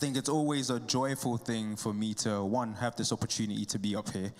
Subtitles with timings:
[0.00, 3.94] think it's always a joyful thing for me to, one, have this opportunity to be
[3.94, 4.32] up here,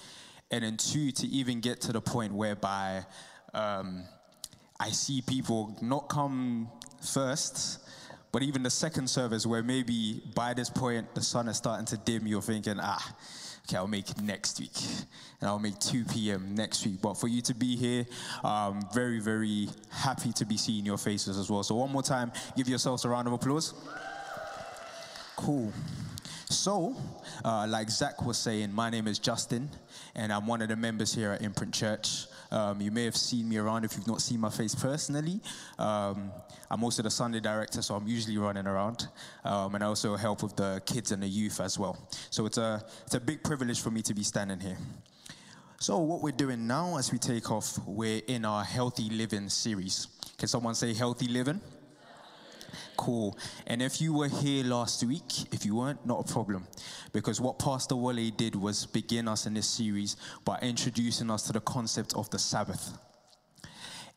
[0.50, 3.04] and then two, to even get to the point whereby
[3.52, 4.04] um,
[4.80, 6.70] I see people not come
[7.02, 7.78] first,
[8.32, 11.98] but even the second service where maybe by this point the sun is starting to
[11.98, 13.14] dim, you're thinking, ah,
[13.68, 14.78] okay, I'll make next week.
[15.42, 16.54] And I'll make 2 p.m.
[16.54, 17.02] next week.
[17.02, 18.06] But for you to be here,
[18.42, 21.62] um, very, very happy to be seeing your faces as well.
[21.62, 23.74] So one more time, give yourselves a round of applause.
[25.40, 25.72] Cool.
[26.50, 26.94] So,
[27.42, 29.70] uh, like Zach was saying, my name is Justin,
[30.14, 32.26] and I'm one of the members here at Imprint Church.
[32.50, 35.40] Um, you may have seen me around if you've not seen my face personally.
[35.78, 36.30] Um,
[36.70, 39.08] I'm also the Sunday director, so I'm usually running around,
[39.42, 41.96] um, and I also help with the kids and the youth as well.
[42.28, 44.76] So it's a it's a big privilege for me to be standing here.
[45.78, 50.06] So what we're doing now, as we take off, we're in our healthy living series.
[50.36, 51.62] Can someone say healthy living?
[53.00, 53.38] Cool.
[53.66, 56.66] And if you were here last week, if you weren't, not a problem.
[57.14, 61.54] Because what Pastor Wale did was begin us in this series by introducing us to
[61.54, 62.92] the concept of the Sabbath.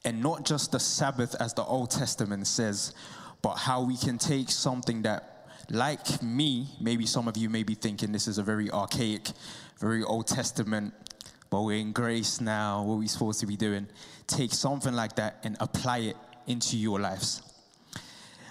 [0.04, 2.94] And not just the Sabbath as the Old Testament says,
[3.42, 7.76] but how we can take something that, like me, maybe some of you may be
[7.76, 9.30] thinking this is a very archaic,
[9.80, 10.94] very Old Testament,
[11.50, 13.88] but we're in grace now, what are we supposed to be doing?
[14.28, 16.18] Take something like that and apply it
[16.48, 17.53] into your lives.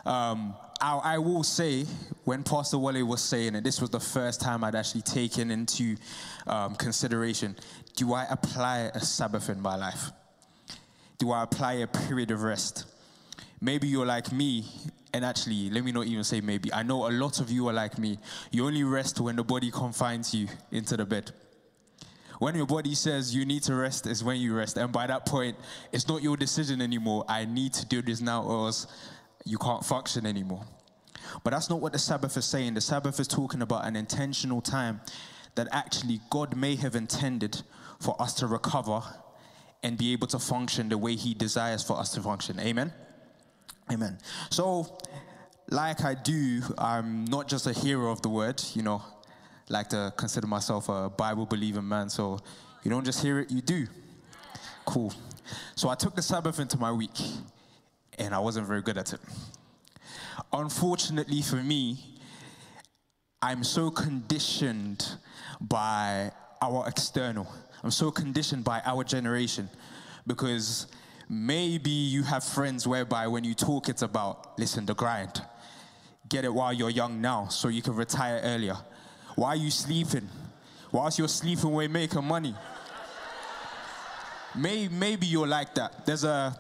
[0.05, 1.87] Um, I, I, will say,
[2.25, 5.97] when Pastor Wale was saying it, this was the first time I'd actually taken into
[6.47, 7.57] um, consideration
[7.95, 10.11] do I apply a Sabbath in my life?
[11.19, 12.87] Do I apply a period of rest?
[13.61, 14.65] Maybe you're like me,
[15.13, 16.73] and actually, let me not even say maybe.
[16.73, 18.19] I know a lot of you are like me.
[18.51, 21.31] You only rest when the body confines you into the bed.
[22.39, 24.77] When your body says you need to rest, is when you rest.
[24.77, 25.57] And by that point,
[25.93, 27.25] it's not your decision anymore.
[27.29, 28.87] I need to do this now, or else
[29.45, 30.65] you can't function anymore.
[31.45, 32.75] But that's not what the Sabbath is saying.
[32.75, 35.01] The Sabbath is talking about an intentional time
[35.55, 37.63] that actually God may have intended
[38.01, 39.03] for us to recover
[39.83, 42.59] and be able to function the way He desires for us to function.
[42.61, 42.93] Amen?
[43.91, 44.19] Amen.
[44.51, 44.99] So,
[45.71, 49.03] like I do, I'm not just a hearer of the word, you know,
[49.69, 52.09] like to consider myself a Bible believing man.
[52.11, 52.39] So,
[52.83, 53.87] you don't just hear it, you do.
[54.85, 55.13] Cool.
[55.75, 57.19] So, I took the Sabbath into my week
[58.19, 59.21] and I wasn't very good at it.
[60.53, 62.19] Unfortunately for me,
[63.41, 65.17] I'm so conditioned
[65.61, 66.31] by
[66.61, 67.47] our external.
[67.83, 69.69] I'm so conditioned by our generation
[70.27, 70.87] because
[71.29, 75.43] maybe you have friends whereby when you talk, it's about, listen, the grind.
[76.29, 78.77] Get it while you're young now so you can retire earlier.
[79.35, 80.29] Why are you sleeping?
[80.93, 82.55] Whilst you're sleeping, we're making money.
[84.55, 86.07] Maybe, maybe you're like that.
[86.07, 86.57] There's a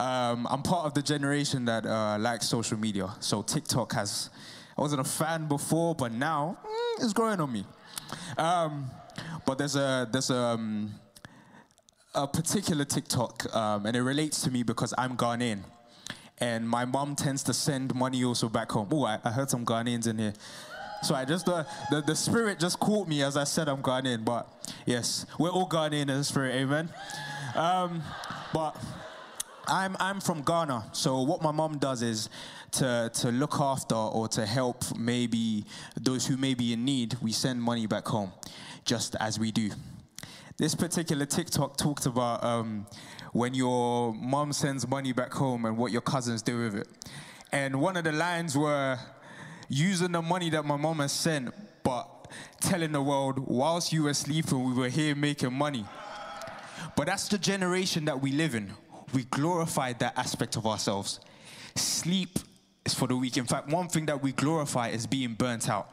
[0.00, 3.10] um, I'm part of the generation that uh, likes social media.
[3.20, 4.30] So TikTok has,
[4.76, 7.66] I wasn't a fan before, but now mm, it's growing on me.
[8.38, 8.90] Um,
[9.44, 10.94] but there's a there's a, um,
[12.14, 15.60] a particular TikTok, um, and it relates to me because I'm Ghanaian,
[16.38, 18.88] and my mom tends to send money also back home.
[18.90, 20.32] Oh, I, I heard some Ghanaians in here.
[21.02, 24.24] So I just uh, the the spirit just caught me as I said I'm Ghanaian,
[24.24, 24.48] but
[24.86, 26.88] yes, we're all Ghanaian in spirit, amen.
[27.54, 28.02] Um,
[28.54, 28.76] but
[29.66, 32.28] I'm, I'm from Ghana, so what my mom does is
[32.72, 35.64] to, to look after or to help maybe
[36.00, 38.32] those who may be in need, we send money back home,
[38.84, 39.70] just as we do.
[40.56, 42.86] This particular TikTok talked about um,
[43.32, 46.88] when your mom sends money back home and what your cousins do with it.
[47.52, 48.98] And one of the lines were
[49.68, 52.28] using the money that my mom has sent, but
[52.60, 55.84] telling the world, whilst you were sleeping, we were here making money.
[56.96, 58.72] But that's the generation that we live in
[59.12, 61.20] we glorify that aspect of ourselves.
[61.74, 62.38] Sleep
[62.84, 63.36] is for the weak.
[63.36, 65.88] In fact, one thing that we glorify is being burnt out.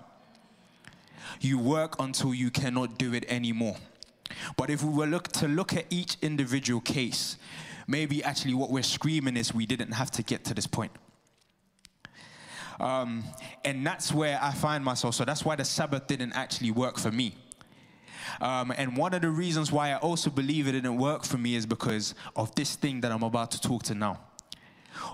[1.40, 3.76] You work until you cannot do it anymore.
[4.56, 7.38] But if we were look to look at each individual case,
[7.88, 10.92] maybe actually what we're screaming is we didn't have to get to this point.
[12.80, 13.24] Um,
[13.66, 15.16] and that's where I find myself.
[15.16, 17.34] So that's why the Sabbath didn't actually work for me.
[18.42, 21.56] Um, and one of the reasons why I also believe it didn't work for me
[21.56, 24.20] is because of this thing that I'm about to talk to now.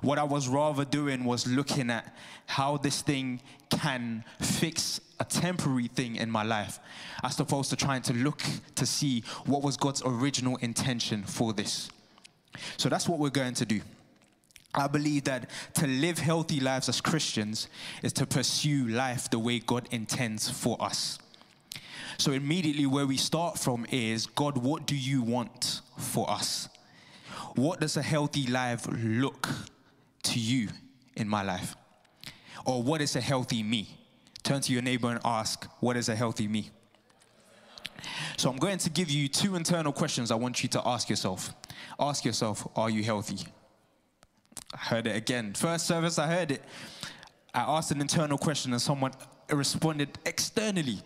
[0.01, 2.15] What I was rather doing was looking at
[2.45, 6.80] how this thing can fix a temporary thing in my life,
[7.24, 8.42] as opposed to trying to look
[8.75, 11.89] to see what was God's original intention for this.
[12.77, 13.81] So that's what we're going to do.
[14.75, 17.68] I believe that to live healthy lives as Christians
[18.01, 21.19] is to pursue life the way God intends for us.
[22.18, 26.69] So, immediately, where we start from is God, what do you want for us?
[27.56, 29.48] What does a healthy life look
[30.24, 30.69] to you
[31.15, 31.75] in my life?
[32.65, 33.88] Or what is a healthy me?
[34.44, 36.69] Turn to your neighbor and ask, What is a healthy me?
[38.38, 41.54] So I'm going to give you two internal questions I want you to ask yourself.
[42.00, 43.39] Ask yourself, Are you healthy?
[44.74, 45.54] I heard it again.
[45.54, 46.62] First service, I heard it.
[47.54, 49.12] I asked an internal question and someone
[49.50, 51.00] responded externally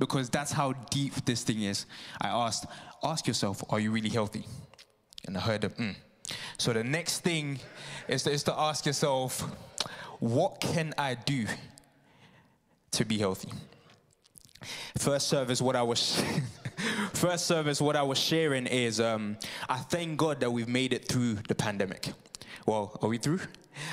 [0.00, 1.86] because that's how deep this thing is.
[2.20, 2.66] I asked,
[3.04, 4.44] Ask yourself, Are you really healthy?
[5.26, 5.62] And I heard.
[5.62, 5.94] Mm.
[6.58, 7.60] So the next thing
[8.08, 9.42] is to, is to ask yourself,
[10.18, 11.46] What can I do
[12.92, 13.52] to be healthy?
[14.98, 16.20] First service, what I was
[17.12, 19.36] first service, what I was sharing is um,
[19.68, 22.12] I thank God that we've made it through the pandemic.
[22.66, 23.40] Well, are we through?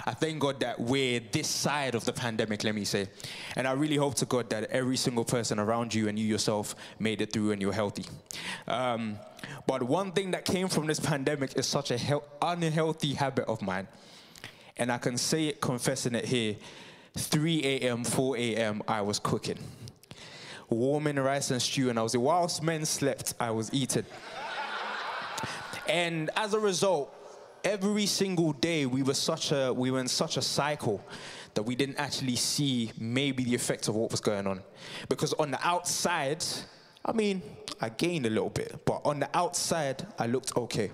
[0.06, 3.08] I thank God that we're this side of the pandemic, let me say.
[3.56, 6.76] And I really hope to God that every single person around you and you yourself
[7.00, 8.06] made it through and you're healthy.
[8.68, 9.18] Um,
[9.66, 13.62] but one thing that came from this pandemic is such a he- unhealthy habit of
[13.62, 13.88] mine.
[14.78, 16.56] And I can say it, confessing it here
[17.18, 19.58] 3 a.m., 4 a.m., I was cooking
[20.70, 24.06] warming rice and stew, and I was whilst men slept, I was eating.
[25.88, 27.14] and as a result,
[27.68, 31.04] every single day we were such a we were in such a cycle
[31.54, 34.62] that we didn't actually see maybe the effects of what was going on.
[35.10, 36.46] Because on the outside,
[37.04, 37.42] I mean,
[37.82, 40.92] I gained a little bit, but on the outside, I looked okay.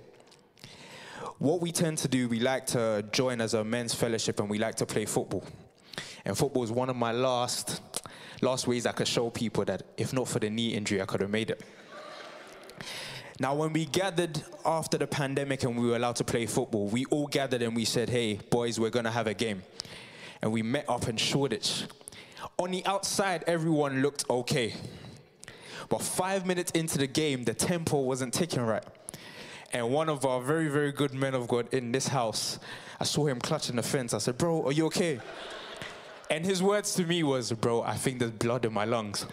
[1.38, 4.58] What we tend to do, we like to join as a men's fellowship and we
[4.58, 5.44] like to play football.
[6.25, 7.81] And football is one of my last
[8.42, 11.22] last ways I could show people that if not for the knee injury, I could
[11.22, 11.62] have made it.
[13.40, 17.06] Now, when we gathered after the pandemic and we were allowed to play football, we
[17.06, 19.64] all gathered and we said, hey, boys, we're going to have a game.
[20.42, 21.86] And we met up in Shoreditch.
[22.60, 24.76] On the outside, everyone looked okay.
[25.90, 28.84] But five minutes into the game, the tempo wasn't ticking right.
[29.72, 32.60] And one of our very, very good men of God in this house,
[33.00, 34.14] I saw him clutching the fence.
[34.14, 35.20] I said, Bro, are you okay?
[36.30, 39.26] And his words to me was, bro, I think there's blood in my lungs.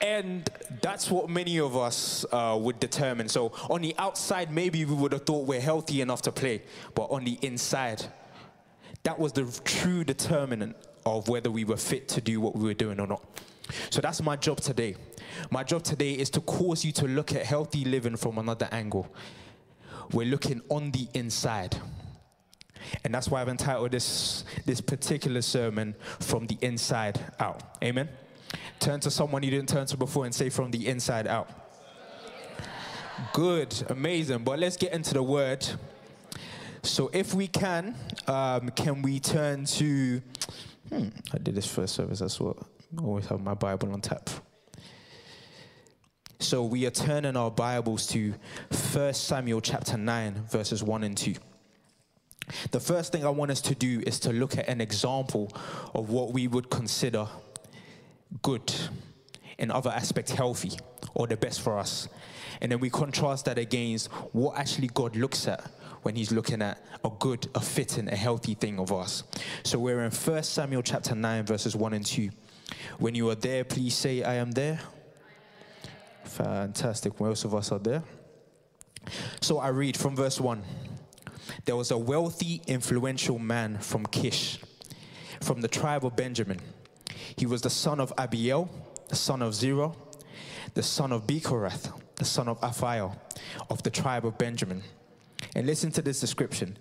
[0.00, 0.48] And
[0.80, 3.28] that's what many of us uh, would determine.
[3.28, 6.62] So on the outside, maybe we would have thought we're healthy enough to play,
[6.94, 8.06] but on the inside,
[9.02, 12.74] that was the true determinant of whether we were fit to do what we were
[12.74, 13.22] doing or not.
[13.90, 14.96] So that's my job today.
[15.50, 19.12] My job today is to cause you to look at healthy living from another angle.
[20.12, 21.76] We're looking on the inside.
[23.04, 27.76] And that's why I've entitled this, this particular sermon, From the Inside Out.
[27.84, 28.08] Amen?
[28.80, 31.50] Turn to someone you didn't turn to before and say, From the Inside Out.
[33.34, 34.38] Good, amazing.
[34.38, 35.66] But let's get into the word.
[36.82, 37.94] So, if we can,
[38.26, 40.22] um, can we turn to.
[40.88, 42.56] Hmm, I did this first service, that's what
[42.98, 44.30] I always have my Bible on tap.
[46.38, 48.32] So, we are turning our Bibles to
[48.92, 51.34] 1 Samuel chapter 9, verses 1 and 2.
[52.70, 55.52] The first thing I want us to do is to look at an example
[55.92, 57.28] of what we would consider
[58.42, 58.72] good,
[59.58, 60.72] in other aspects, healthy,
[61.14, 62.08] or the best for us.
[62.60, 65.64] And then we contrast that against what actually God looks at
[66.02, 69.22] when he's looking at a good, a fitting, a healthy thing of us.
[69.64, 72.30] So we're in 1 Samuel chapter 9, verses 1 and 2.
[72.98, 74.80] When you are there, please say, I am there.
[76.24, 77.18] Fantastic.
[77.20, 78.02] Most of us are there.
[79.40, 80.62] So I read from verse 1
[81.64, 84.60] there was a wealthy, influential man from Kish,
[85.40, 86.60] from the tribe of Benjamin.
[87.40, 88.68] He was the son of Abiel,
[89.08, 89.92] the son of Zerah,
[90.74, 93.16] the son of Becorath, the son of Aphiel,
[93.70, 94.82] of the tribe of Benjamin.
[95.56, 96.76] And listen to this description.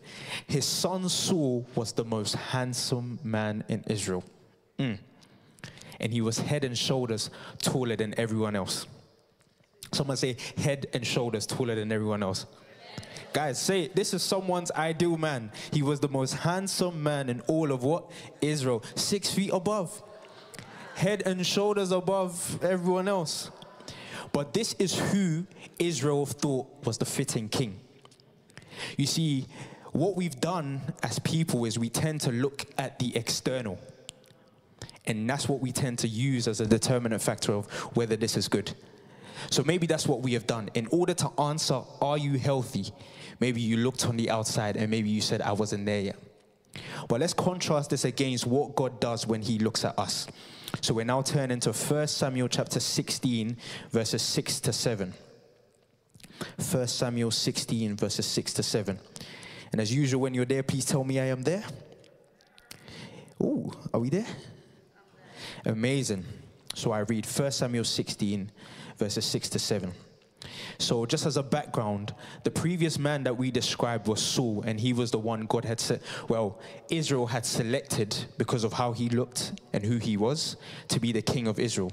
[0.48, 4.22] His son Saul was the most handsome man in Israel.
[4.78, 4.98] Mm.
[6.02, 7.30] And he was head and shoulders
[7.60, 8.86] taller than everyone else.
[9.94, 12.46] Someone say, head and shoulders taller than everyone else.
[13.32, 13.88] Guys, say.
[13.88, 15.54] This is someone's ideal man.
[15.72, 18.12] He was the most handsome man in all of what?
[18.42, 18.84] Israel.
[18.96, 20.04] Six feet above.
[21.00, 23.52] Head and shoulders above everyone else.
[24.34, 25.46] But this is who
[25.80, 27.80] Israel thought was the fitting king.
[28.98, 29.46] You see,
[29.94, 33.80] what we've done as people is we tend to look at the external.
[35.06, 38.50] And that's what we tend to use as a determinant factor of whether this is
[38.50, 38.74] good.
[39.52, 40.70] So maybe that's what we have done.
[40.74, 42.88] In order to answer, are you healthy?
[43.40, 46.18] Maybe you looked on the outside and maybe you said, I wasn't there yet.
[47.08, 50.28] But let's contrast this against what God does when he looks at us.
[50.82, 53.58] So we're now turning to 1 Samuel chapter 16,
[53.92, 55.14] verses 6 to 7.
[56.72, 59.00] 1 Samuel 16, verses 6 to 7.
[59.72, 61.64] And as usual, when you're there, please tell me I am there.
[63.42, 64.28] Oh, are we there?
[65.66, 66.26] Amazing.
[66.76, 68.52] So I read 1 Samuel 16,
[68.98, 69.92] verses 6 to 7.
[70.78, 74.94] So, just as a background, the previous man that we described was Saul, and he
[74.94, 79.60] was the one God had said, well, Israel had selected because of how he looked
[79.74, 80.56] and who he was
[80.88, 81.92] to be the king of Israel.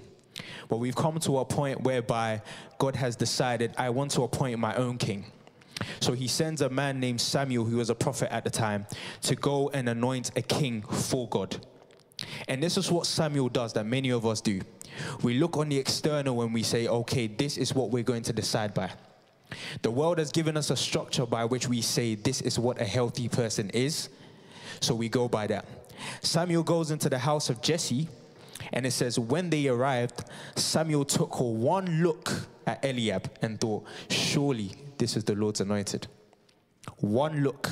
[0.69, 2.43] But we've come to a point whereby
[2.79, 5.27] God has decided, I want to appoint my own king.
[6.01, 8.87] So he sends a man named Samuel, who was a prophet at the time,
[9.23, 11.65] to go and anoint a king for God.
[12.49, 14.61] And this is what Samuel does that many of us do.
[15.23, 18.33] We look on the external when we say, okay, this is what we're going to
[18.33, 18.91] decide by.
[19.83, 22.85] The world has given us a structure by which we say this is what a
[22.85, 24.09] healthy person is.
[24.81, 25.67] So we go by that.
[26.21, 28.09] Samuel goes into the house of Jesse,
[28.73, 30.25] and it says, when they arrived,
[30.57, 32.33] Samuel took one look
[32.67, 36.07] at Eliab and thought, surely this is the Lord's anointed.
[36.99, 37.71] One look.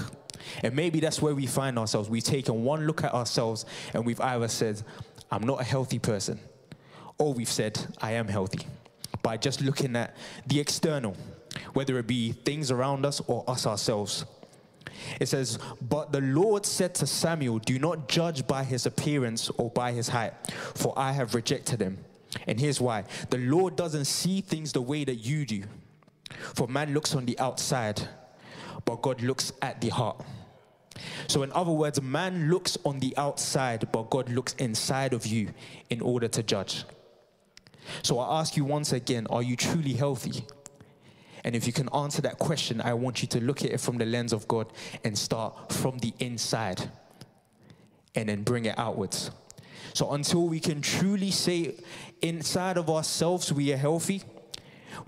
[0.62, 2.08] And maybe that's where we find ourselves.
[2.08, 4.82] We've taken one look at ourselves and we've either said,
[5.30, 6.38] I'm not a healthy person,
[7.18, 8.66] or we've said, I am healthy.
[9.22, 11.16] By just looking at the external,
[11.72, 14.24] whether it be things around us or us ourselves.
[15.20, 19.70] It says, But the Lord said to Samuel, Do not judge by his appearance or
[19.70, 20.34] by his height,
[20.74, 21.98] for I have rejected him.
[22.46, 25.64] And here's why the Lord doesn't see things the way that you do.
[26.54, 28.08] For man looks on the outside,
[28.84, 30.24] but God looks at the heart.
[31.26, 35.48] So, in other words, man looks on the outside, but God looks inside of you
[35.90, 36.84] in order to judge.
[38.02, 40.44] So, I ask you once again are you truly healthy?
[41.42, 43.98] And if you can answer that question, I want you to look at it from
[43.98, 44.72] the lens of God
[45.04, 46.90] and start from the inside
[48.14, 49.30] and then bring it outwards.
[49.92, 51.74] So, until we can truly say
[52.22, 54.22] inside of ourselves we are healthy,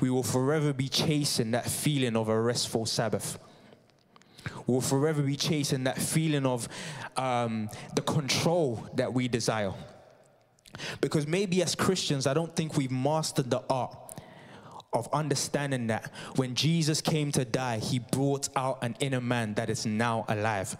[0.00, 3.38] we will forever be chasing that feeling of a restful Sabbath.
[4.66, 6.68] We'll forever be chasing that feeling of
[7.16, 9.72] um, the control that we desire.
[11.00, 13.96] Because maybe as Christians, I don't think we've mastered the art
[14.92, 19.70] of understanding that when Jesus came to die, he brought out an inner man that
[19.70, 20.76] is now alive.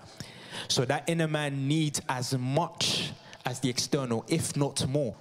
[0.69, 3.13] So that inner man needs as much
[3.45, 5.15] as the external, if not more.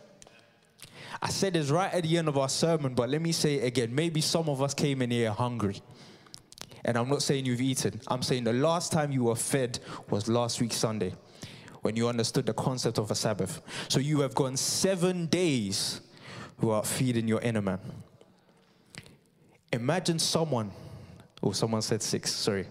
[1.21, 3.65] I said this right at the end of our sermon, but let me say it
[3.65, 3.93] again.
[3.93, 5.81] Maybe some of us came in here hungry.
[6.85, 7.99] And I'm not saying you've eaten.
[8.07, 11.13] I'm saying the last time you were fed was last week Sunday
[11.81, 13.61] when you understood the concept of a Sabbath.
[13.89, 16.01] So you have gone seven days
[16.61, 17.79] without feeding your inner man.
[19.73, 20.71] Imagine someone,
[21.41, 22.67] oh, someone said six, sorry.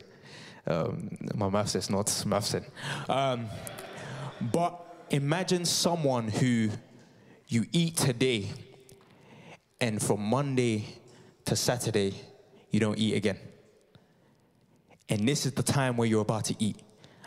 [0.66, 2.54] Um, my math is not math.
[3.10, 3.48] Um,
[4.40, 4.80] but
[5.10, 6.70] imagine someone who
[7.48, 8.48] you eat today,
[9.80, 10.86] and from Monday
[11.44, 12.14] to Saturday,
[12.70, 13.38] you don't eat again.
[15.08, 16.76] And this is the time where you're about to eat.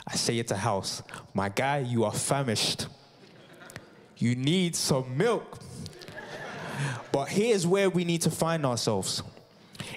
[0.07, 1.03] I say it to house,
[1.33, 2.87] my guy, you are famished.
[4.17, 5.59] You need some milk.
[7.11, 9.21] But here's where we need to find ourselves.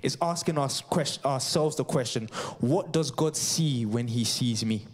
[0.03, 0.83] Is asking us
[1.25, 4.87] ourselves the question, what does God see when he sees me?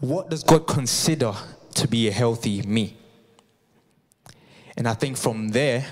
[0.00, 1.32] What does God consider
[1.74, 2.96] to be a healthy me?
[4.76, 5.86] And I think from there,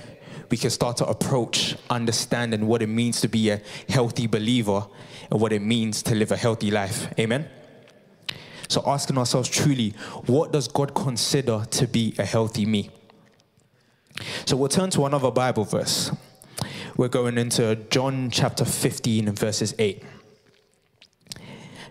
[0.50, 4.84] we can start to approach understanding what it means to be a healthy believer
[5.30, 7.12] and what it means to live a healthy life.
[7.18, 7.48] Amen?
[8.68, 9.90] So, asking ourselves truly,
[10.26, 12.90] what does God consider to be a healthy me?
[14.44, 16.10] So, we'll turn to another Bible verse.
[16.96, 20.02] We're going into John chapter 15, verses 8.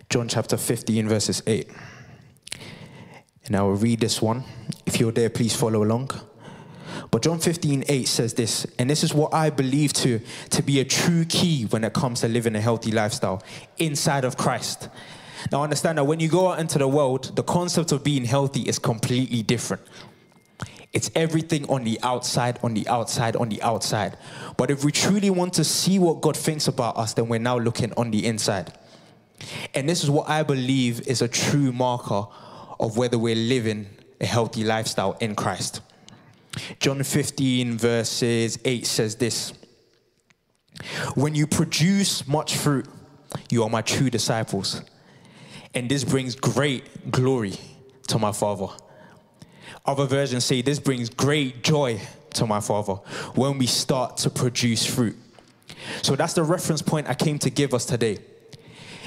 [0.08, 1.68] John chapter 15, verses 8.
[3.46, 4.44] And I will read this one.
[4.86, 6.10] If you're there, please follow along.
[7.10, 10.80] But John 15, 8 says this, and this is what I believe to, to be
[10.80, 13.42] a true key when it comes to living a healthy lifestyle
[13.78, 14.88] inside of Christ.
[15.50, 18.62] Now, understand that when you go out into the world, the concept of being healthy
[18.62, 19.82] is completely different.
[20.92, 24.16] It's everything on the outside, on the outside, on the outside.
[24.56, 27.58] But if we truly want to see what God thinks about us, then we're now
[27.58, 28.72] looking on the inside.
[29.74, 32.26] And this is what I believe is a true marker
[32.78, 33.86] of whether we're living
[34.20, 35.80] a healthy lifestyle in Christ.
[36.78, 39.52] John 15, verses 8 says this
[41.14, 42.86] When you produce much fruit,
[43.50, 44.82] you are my true disciples.
[45.74, 47.54] And this brings great glory
[48.08, 48.66] to my Father.
[49.86, 52.00] Other versions say this brings great joy
[52.34, 52.94] to my Father
[53.34, 55.16] when we start to produce fruit.
[56.02, 58.18] So that's the reference point I came to give us today.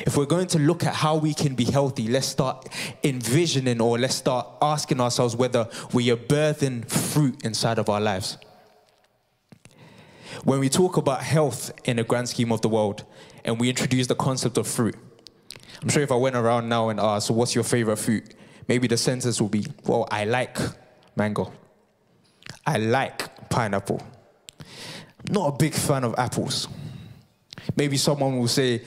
[0.05, 2.67] If we're going to look at how we can be healthy, let's start
[3.03, 8.37] envisioning or let's start asking ourselves whether we are birthing fruit inside of our lives.
[10.43, 13.05] When we talk about health in the grand scheme of the world
[13.45, 14.95] and we introduce the concept of fruit,
[15.81, 18.33] I'm sure if I went around now and asked, what's your favorite fruit?
[18.67, 20.57] Maybe the sentence will be, well, I like
[21.15, 21.53] mango.
[22.65, 24.01] I like pineapple.
[25.29, 26.67] not a big fan of apples.
[27.77, 28.81] Maybe someone will say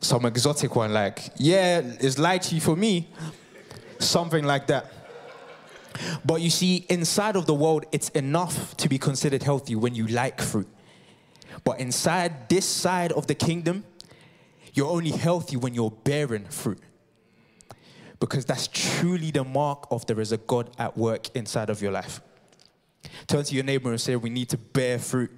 [0.00, 3.08] some exotic one like, yeah, it's lychee for me.
[3.98, 4.92] Something like that.
[6.24, 10.06] But you see, inside of the world, it's enough to be considered healthy when you
[10.06, 10.68] like fruit.
[11.64, 13.84] But inside this side of the kingdom,
[14.72, 16.80] you're only healthy when you're bearing fruit.
[18.18, 21.92] Because that's truly the mark of there is a God at work inside of your
[21.92, 22.20] life.
[23.26, 25.30] Turn to your neighbor and say, We need to bear fruit.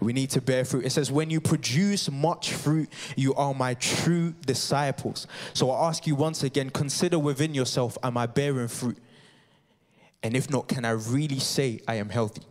[0.00, 0.84] We need to bear fruit.
[0.84, 5.26] It says, When you produce much fruit, you are my true disciples.
[5.54, 8.98] So I ask you once again consider within yourself, Am I bearing fruit?
[10.22, 12.42] And if not, can I really say I am healthy?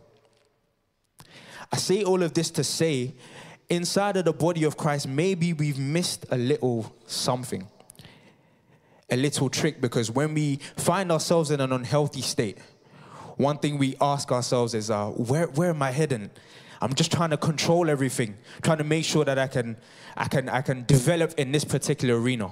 [1.72, 3.14] I say all of this to say,
[3.68, 7.66] inside of the body of Christ, maybe we've missed a little something,
[9.10, 12.58] a little trick, because when we find ourselves in an unhealthy state,
[13.36, 16.30] one thing we ask ourselves is, uh, where, where am I heading?
[16.80, 19.76] I'm just trying to control everything, trying to make sure that I can,
[20.16, 22.50] I can, I can develop in this particular arena.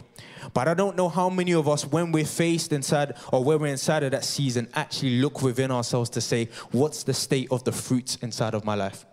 [0.53, 3.67] But I don't know how many of us, when we're faced inside or when we're
[3.69, 7.73] inside of that season, actually look within ourselves to say, what's the state of the
[7.73, 9.07] fruits inside of my life?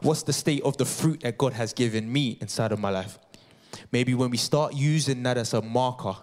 [0.00, 3.18] What's the state of the fruit that God has given me inside of my life?
[3.90, 6.16] Maybe when we start using that as a marker,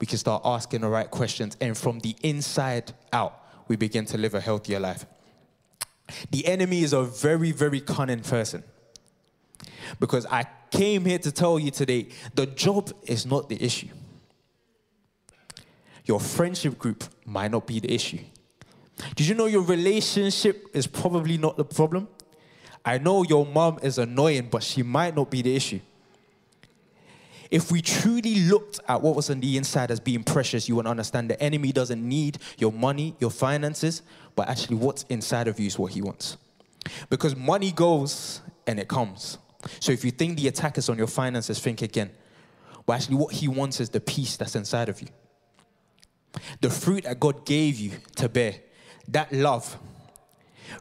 [0.00, 1.56] we can start asking the right questions.
[1.60, 5.06] And from the inside out, we begin to live a healthier life.
[6.30, 8.62] The enemy is a very, very cunning person.
[10.00, 13.88] Because I came here to tell you today the job is not the issue.
[16.04, 18.20] Your friendship group might not be the issue.
[19.16, 22.08] Did you know your relationship is probably not the problem?
[22.84, 25.80] I know your mom is annoying, but she might not be the issue.
[27.50, 30.86] If we truly looked at what was on the inside as being precious, you would
[30.86, 34.02] understand the enemy doesn't need your money, your finances,
[34.34, 36.36] but actually what's inside of you is what he wants.
[37.10, 39.38] Because money goes and it comes.
[39.80, 42.10] So if you think the attack is on your finances, think again.
[42.86, 45.08] But actually, what he wants is the peace that's inside of you.
[46.60, 48.56] The fruit that God gave you to bear,
[49.08, 49.78] that love.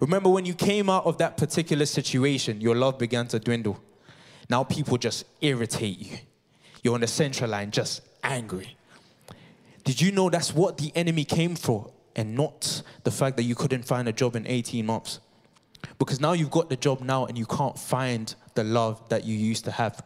[0.02, 3.82] Remember when you came out of that particular situation, your love began to dwindle.
[4.49, 6.17] Now people just irritate you.
[6.84, 8.76] You're on the central line, just angry.
[9.84, 13.56] Did you know that's what the enemy came for and not the fact that you
[13.56, 15.19] couldn't find a job in 18 months?
[15.98, 19.36] Because now you've got the job now and you can't find the love that you
[19.36, 20.02] used to have.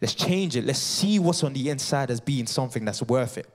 [0.00, 0.64] Let's change it.
[0.64, 3.46] Let's see what's on the inside as being something that's worth it.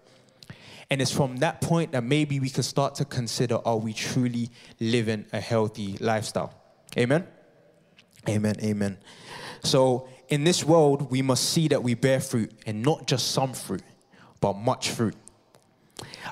[0.90, 4.52] And it's from that point that maybe we can start to consider are we truly
[4.80, 6.54] living a healthy lifestyle?
[6.98, 7.26] Amen?
[8.30, 8.98] Amen, amen.
[9.64, 13.54] So, in this world, we must see that we bear fruit and not just some
[13.54, 13.84] fruit,
[14.42, 15.16] but much fruit.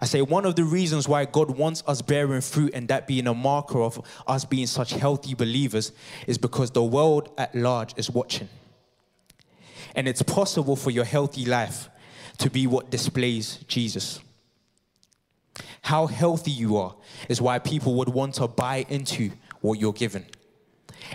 [0.02, 3.28] I say one of the reasons why God wants us bearing fruit and that being
[3.28, 5.92] a marker of us being such healthy believers
[6.28, 8.50] is because the world at large is watching.
[9.96, 11.90] And it's possible for your healthy life
[12.40, 14.20] to be what displays Jesus.
[15.82, 16.96] How healthy you are
[17.30, 20.26] is why people would want to buy into what you're given.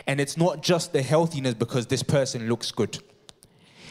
[0.06, 2.98] And it's not just the healthiness because this person looks good.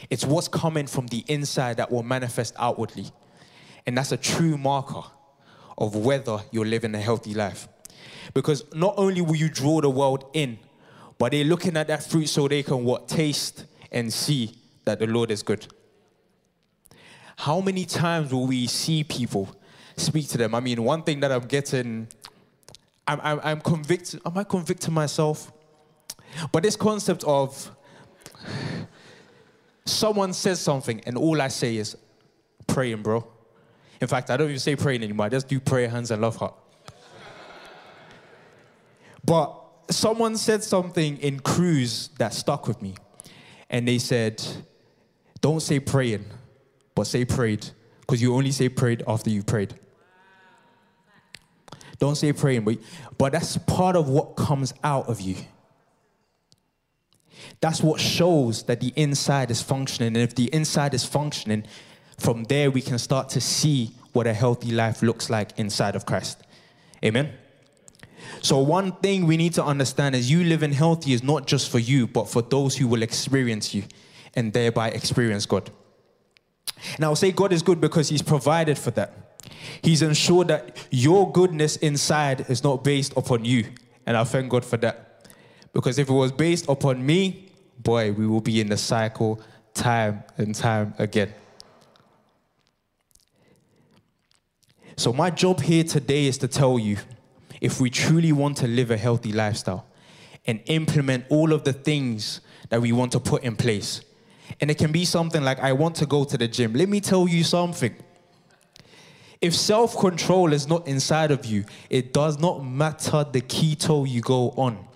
[0.10, 3.12] It's what's coming from the inside that will manifest outwardly.
[3.86, 5.04] And that's a true marker
[5.78, 7.68] of whether you're living a healthy life.
[8.34, 10.60] Because not only will you draw the world in,
[11.18, 13.08] but they're looking at that fruit so they can what?
[13.08, 15.68] Taste and see that the Lord is good.
[17.38, 19.56] How many times will we see people
[19.96, 20.56] speak to them?
[20.56, 22.08] I mean, one thing that I'm getting,
[23.08, 25.52] I'm, I'm, I'm convicted, am I convicting myself?
[26.52, 27.72] But this concept of
[29.86, 31.96] someone says something and all I say is
[32.68, 33.28] praying, bro.
[34.00, 35.26] In fact, I don't even say praying anymore.
[35.26, 36.54] I just do prayer hands and love heart.
[39.26, 39.56] But
[39.90, 42.96] someone said something in cruise that stuck with me.
[43.70, 44.44] And they said,
[45.42, 46.26] don't say praying,
[46.96, 47.68] but say prayed.
[48.02, 49.76] Because you only say prayed after you prayed.
[52.00, 52.78] Don't say praying, but,
[53.18, 55.36] but that's part of what comes out of you.
[57.60, 60.16] That's what shows that the inside is functioning.
[60.16, 61.66] And if the inside is functioning,
[62.20, 66.06] from there we can start to see what a healthy life looks like inside of
[66.06, 66.42] Christ.
[67.04, 67.34] Amen.
[68.42, 71.80] So, one thing we need to understand is you living healthy is not just for
[71.80, 73.84] you, but for those who will experience you
[74.36, 75.72] and thereby experience God.
[76.96, 79.40] And I will say God is good because He's provided for that.
[79.82, 83.66] He's ensured that your goodness inside is not based upon you.
[84.06, 85.26] And I thank God for that.
[85.74, 87.47] Because if it was based upon me,
[87.80, 89.42] boy, we will be in the cycle
[89.74, 91.34] time and time again.
[94.96, 96.98] So, my job here today is to tell you
[97.62, 99.86] if we truly want to live a healthy lifestyle
[100.46, 104.02] and implement all of the things that we want to put in place.
[104.60, 106.74] And it can be something like, I want to go to the gym.
[106.74, 107.96] Let me tell you something.
[109.40, 114.22] If self control is not inside of you, it does not matter the keto you
[114.22, 114.87] go on.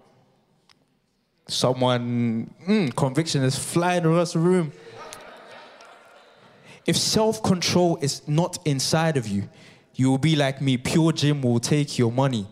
[1.52, 4.72] Someone, mm, conviction is flying across the room.
[6.88, 9.50] If self control is not inside of you,
[9.94, 10.78] you will be like me.
[10.78, 12.48] PureGym will take your money.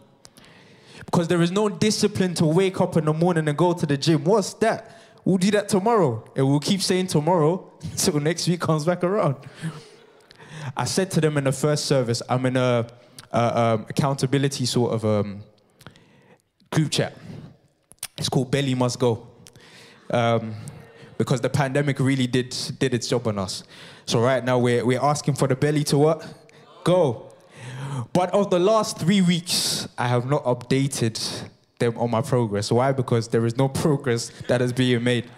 [1.06, 3.96] Because there is no discipline to wake up in the morning and go to the
[3.96, 4.26] gym.
[4.26, 5.00] What's that?
[5.24, 6.26] We'll do that tomorrow.
[6.36, 9.38] And we'll keep saying tomorrow until next week comes back around.
[10.76, 12.86] I said to them in the first service, I'm in a,
[13.32, 15.40] a um, accountability sort of um,
[16.70, 17.14] group chat.
[18.20, 19.28] It's called Belly Must Go.
[20.12, 20.54] Um,
[21.18, 23.64] because the pandemic really did, did its job on us.
[24.06, 26.26] So right now we're, we're asking for the belly to what?
[26.84, 27.34] Go.
[28.12, 32.72] But of the last three weeks, I have not updated them on my progress.
[32.72, 32.92] Why?
[32.92, 35.30] Because there is no progress that is being made.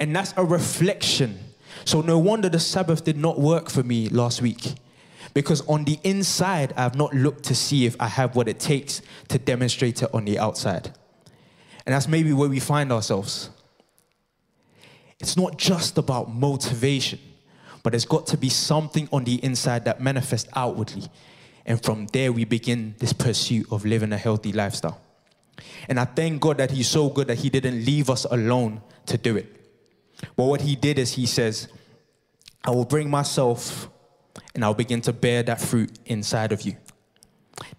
[0.00, 1.38] And that's a reflection.
[1.84, 4.74] So no wonder the Sabbath did not work for me last week.
[5.32, 8.58] Because on the inside, I have not looked to see if I have what it
[8.58, 10.92] takes to demonstrate it on the outside.
[11.88, 13.48] And that's maybe where we find ourselves.
[15.20, 17.18] It's not just about motivation,
[17.82, 21.04] but there's got to be something on the inside that manifests outwardly.
[21.64, 25.00] And from there, we begin this pursuit of living a healthy lifestyle.
[25.88, 29.16] And I thank God that He's so good that He didn't leave us alone to
[29.16, 29.46] do it.
[30.36, 31.68] But what He did is He says,
[32.66, 33.88] I will bring myself
[34.54, 36.76] and I'll begin to bear that fruit inside of you.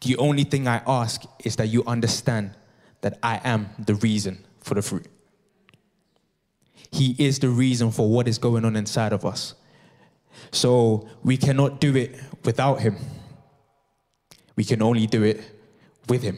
[0.01, 2.55] The only thing I ask is that you understand
[3.01, 5.05] that I am the reason for the fruit.
[6.91, 9.53] He is the reason for what is going on inside of us.
[10.51, 12.97] So we cannot do it without Him.
[14.55, 15.41] We can only do it
[16.07, 16.37] with Him.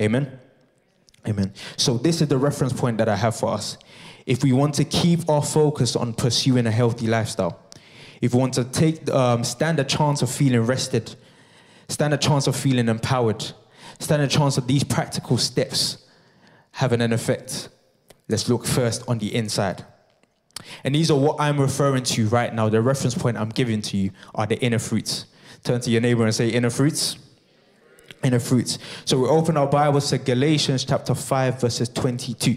[0.00, 0.38] Amen.
[1.26, 1.52] Amen.
[1.76, 3.76] So, this is the reference point that I have for us.
[4.24, 7.60] If we want to keep our focus on pursuing a healthy lifestyle,
[8.20, 11.14] if we want to take, um, stand a chance of feeling rested,
[11.88, 13.44] stand a chance of feeling empowered,
[13.98, 16.06] stand a chance of these practical steps
[16.72, 17.68] having an effect,
[18.28, 19.84] let's look first on the inside.
[20.84, 22.68] And these are what I'm referring to right now.
[22.68, 25.26] The reference point I'm giving to you are the inner fruits.
[25.64, 27.16] Turn to your neighbor and say, inner fruits
[28.22, 28.78] inner fruits.
[29.04, 32.56] So we open our Bibles to Galatians chapter 5, verses 22.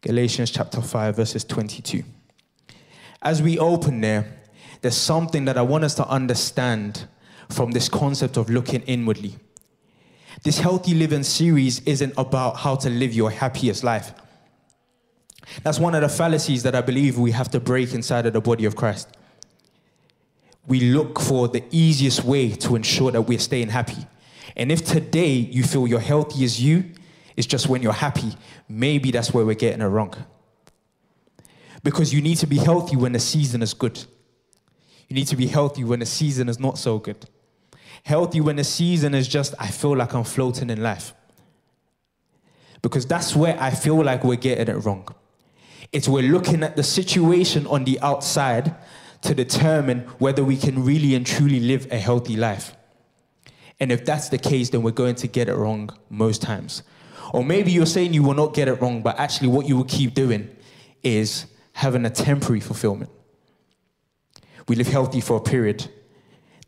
[0.00, 2.02] Galatians chapter 5, verses 22.
[3.20, 4.40] As we open there,
[4.80, 7.06] there's something that I want us to understand
[7.48, 9.36] from this concept of looking inwardly.
[10.42, 14.12] This healthy living series isn't about how to live your happiest life.
[15.62, 18.40] That's one of the fallacies that I believe we have to break inside of the
[18.40, 19.08] body of Christ
[20.66, 24.06] we look for the easiest way to ensure that we're staying happy.
[24.56, 26.84] And if today you feel you're healthy as you,
[27.36, 28.32] it's just when you're happy,
[28.68, 30.14] maybe that's where we're getting it wrong.
[31.82, 34.04] Because you need to be healthy when the season is good.
[35.08, 37.28] You need to be healthy when the season is not so good.
[38.02, 41.14] Healthy when the season is just, I feel like I'm floating in life.
[42.82, 45.08] Because that's where I feel like we're getting it wrong.
[45.92, 48.74] It's we're looking at the situation on the outside
[49.22, 52.74] to determine whether we can really and truly live a healthy life.
[53.78, 56.82] And if that's the case, then we're going to get it wrong most times.
[57.32, 59.84] Or maybe you're saying you will not get it wrong, but actually, what you will
[59.84, 60.54] keep doing
[61.02, 63.10] is having a temporary fulfillment.
[64.68, 65.88] We live healthy for a period,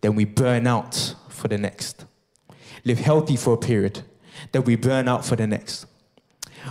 [0.01, 2.07] then we burn out for the next.
[2.87, 4.01] Live healthy for a period,
[4.53, 5.85] then we burn out for the next.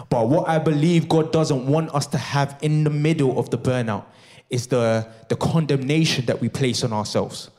[0.10, 3.58] But what I believe God doesn't want us to have in the middle of the
[3.60, 4.06] burnout
[4.50, 7.52] is the, the condemnation that we place on ourselves.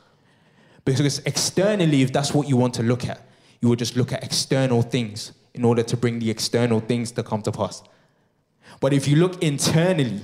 [0.83, 3.21] Because externally, if that's what you want to look at,
[3.61, 7.23] you will just look at external things in order to bring the external things to
[7.23, 7.81] come to pass.
[8.81, 10.19] But if you look internally,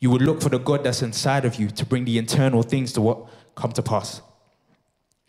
[0.00, 2.92] you would look for the God that's inside of you to bring the internal things
[2.94, 4.22] to what come to pass.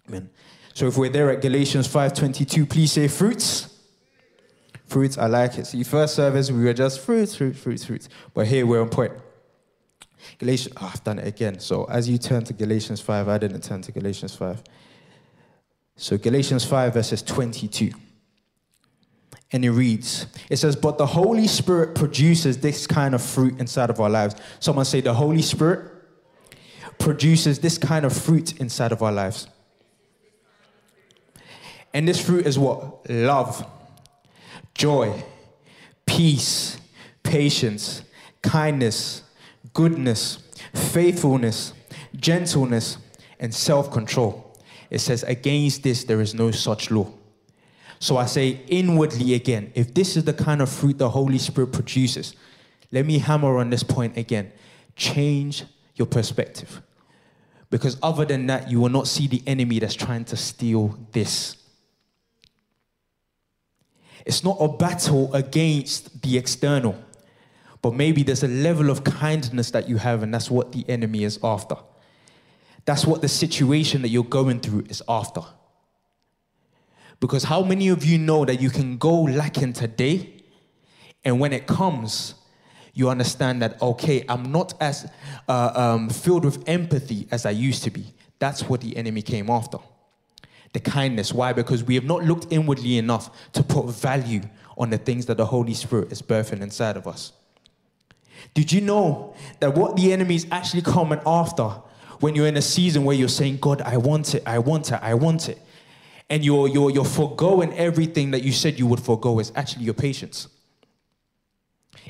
[0.10, 0.32] Amen.
[0.74, 3.68] So if we're there at Galatians 5:22, please say fruits.
[4.86, 5.68] Fruits, I like it.
[5.68, 8.10] See, first service we were just fruits, fruits, fruits, fruits.
[8.34, 9.14] But here we're on point.
[10.38, 11.60] Galatians, oh, I've done it again.
[11.60, 14.62] So as you turn to Galatians 5, I didn't turn to Galatians 5.
[15.96, 17.92] So Galatians 5, verses 22.
[19.54, 23.90] And it reads, it says, But the Holy Spirit produces this kind of fruit inside
[23.90, 24.36] of our lives.
[24.60, 25.92] Someone say, The Holy Spirit
[27.00, 29.48] produces this kind of fruit inside of our lives.
[31.94, 33.10] And this fruit is what?
[33.10, 33.66] Love,
[34.74, 35.24] joy,
[36.06, 36.78] peace,
[37.24, 38.04] patience,
[38.42, 39.24] kindness
[39.74, 40.38] goodness,
[40.74, 41.74] faithfulness,
[42.16, 42.98] gentleness,
[43.40, 44.58] and self control.
[44.90, 47.12] It says, Against this there is no such law.
[48.00, 51.72] So I say inwardly again, if this is the kind of fruit the Holy Spirit
[51.72, 52.36] produces,
[52.92, 54.52] let me hammer on this point again.
[54.96, 55.64] Change
[55.96, 56.82] your perspective.
[57.70, 61.58] Because other than that, you will not see the enemy that's trying to steal this.
[64.26, 66.96] It's not a battle against the external,
[67.82, 71.24] but maybe there's a level of kindness that you have, and that's what the enemy
[71.24, 71.76] is after.
[72.86, 75.42] That's what the situation that you're going through is after.
[77.20, 80.44] Because how many of you know that you can go lacking today,
[81.24, 82.36] and when it comes,
[82.94, 85.10] you understand that, okay, I'm not as
[85.48, 88.14] uh, um, filled with empathy as I used to be.
[88.40, 89.78] That's what the enemy came after.
[90.74, 91.34] The kindness.
[91.34, 91.54] Why?
[91.54, 94.42] Because we have not looked inwardly enough to put value
[94.78, 97.34] on the things that the Holy Spirit is birthing inside of us.
[98.54, 101.70] Did you know that what the enemy is actually coming after
[102.20, 105.00] when you're in a season where you're saying, God, I want it, I want it,
[105.02, 105.60] I want it,
[106.30, 109.94] and you're, you're, you're foregoing everything that you said you would forego is actually your
[109.94, 110.48] patience.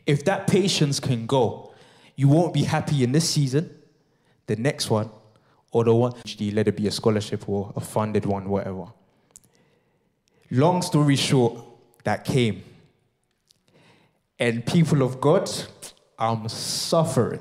[0.06, 1.74] If that patience can go,
[2.16, 3.76] you won't be happy in this season,
[4.48, 5.10] the next one,
[5.72, 6.14] or the one,
[6.54, 8.88] let it be a scholarship or a funded one, whatever.
[10.50, 11.64] Long story short,
[12.04, 12.64] that came.
[14.38, 15.50] And people of God,
[16.18, 17.40] I'm suffering.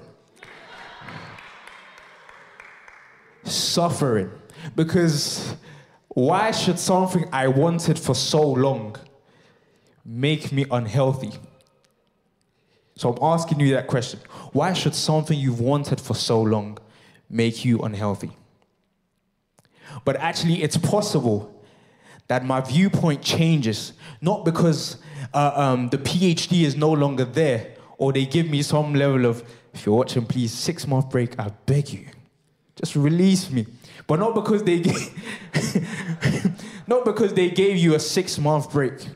[3.44, 4.30] suffering.
[4.74, 5.54] Because
[6.08, 8.96] why should something I wanted for so long
[10.04, 11.32] make me unhealthy?
[12.96, 14.20] So I'm asking you that question.
[14.52, 16.78] Why should something you've wanted for so long
[17.30, 18.32] make you unhealthy?
[20.04, 21.62] But actually, it's possible
[22.28, 24.98] that my viewpoint changes, not because
[25.34, 29.42] uh, um, the PhD is no longer there, or they give me some level of,
[29.74, 32.06] if you're watching, please, six month break, I beg you,
[32.76, 33.66] just release me.
[34.06, 35.12] But not because they gave,
[36.86, 39.06] not because they gave you a six month break,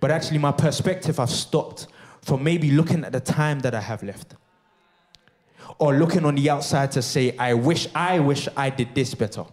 [0.00, 1.86] but actually my perspective I've stopped
[2.22, 4.34] from maybe looking at the time that I have left.
[5.78, 9.44] Or looking on the outside to say, I wish, I wish I did this better.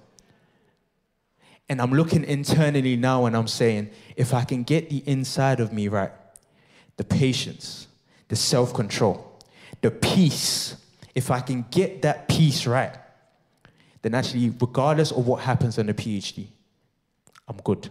[1.68, 5.72] And I'm looking internally now and I'm saying, if I can get the inside of
[5.72, 6.12] me right,
[6.98, 7.88] the patience,
[8.28, 9.40] the self control,
[9.82, 10.76] the peace,
[11.16, 12.94] if I can get that peace right,
[14.02, 16.48] then actually, regardless of what happens on the PhD,
[17.48, 17.90] I'm good.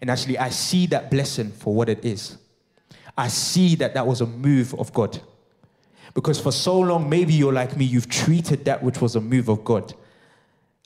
[0.00, 2.38] And actually, I see that blessing for what it is.
[3.16, 5.20] I see that that was a move of God.
[6.14, 9.48] Because for so long, maybe you're like me, you've treated that which was a move
[9.48, 9.94] of God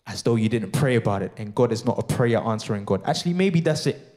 [0.06, 3.02] as though you didn't pray about it, and God is not a prayer answering God.
[3.06, 4.14] Actually, maybe that's it.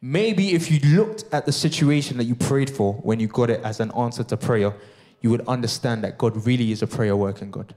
[0.00, 3.62] Maybe if you looked at the situation that you prayed for when you got it
[3.64, 4.74] as an answer to prayer,
[5.20, 7.74] you would understand that God really is a prayer working God.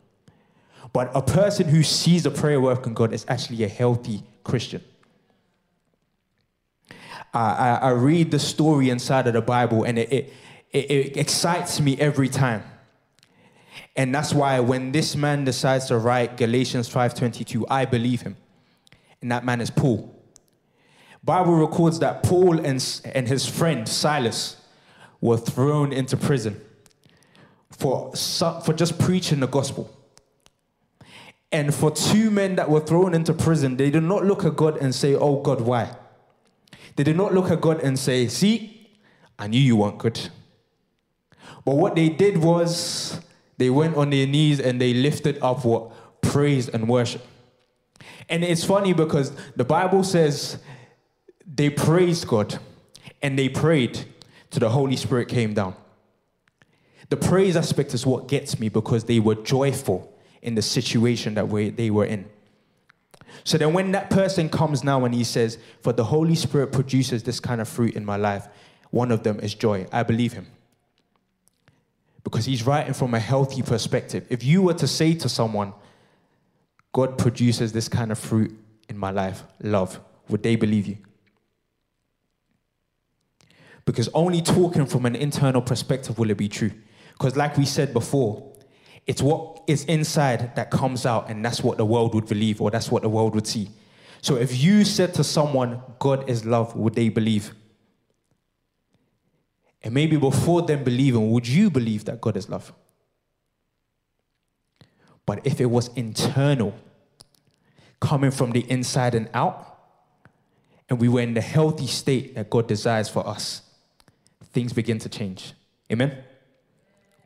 [0.94, 4.84] But a person who sees a prayer working God is actually a healthy Christian.
[7.34, 10.34] I, I, read the story inside of the Bible and it, it,
[10.74, 12.64] it excites me every time.
[13.96, 18.38] And that's why when this man decides to write Galatians 5:22, I believe him.
[19.22, 20.16] And that man is Paul.
[21.24, 24.58] Bible records that Paul and, and his friend Silas
[25.20, 26.60] were thrown into prison
[27.70, 29.96] for, for just preaching the gospel.
[31.52, 34.78] And for two men that were thrown into prison, they did not look at God
[34.78, 35.96] and say, Oh God, why?
[36.96, 38.90] They did not look at God and say, See,
[39.38, 40.30] I knew you weren't good.
[41.66, 43.20] But what they did was
[43.58, 46.22] they went on their knees and they lifted up what?
[46.22, 47.26] Praise and worship.
[48.30, 50.58] And it's funny because the Bible says
[51.46, 52.60] they praised God
[53.22, 54.06] and they prayed
[54.50, 55.76] till the Holy Spirit came down.
[57.10, 61.50] The praise aspect is what gets me because they were joyful in the situation that
[61.76, 62.30] they were in.
[63.44, 67.24] So then, when that person comes now and he says, For the Holy Spirit produces
[67.24, 68.48] this kind of fruit in my life,
[68.92, 69.88] one of them is joy.
[69.92, 70.48] I believe him.
[72.24, 74.26] Because he's writing from a healthy perspective.
[74.30, 75.74] If you were to say to someone,
[76.94, 78.58] God produces this kind of fruit
[78.90, 80.98] in my life, love, would they believe you?
[83.86, 86.72] Because only talking from an internal perspective will it be true.
[87.14, 88.52] Because, like we said before,
[89.08, 92.70] it's what is inside that comes out, and that's what the world would believe, or
[92.70, 93.70] that's what the world would see.
[94.22, 97.56] So if you said to someone, God is love, would they believe?
[99.84, 102.72] And maybe before them believing, would you believe that God is love?
[105.26, 106.76] But if it was internal,
[108.00, 109.68] coming from the inside and out,
[110.90, 113.62] and we were in the healthy state that God desires for us,
[114.52, 115.54] things begin to change.
[115.92, 116.24] Amen?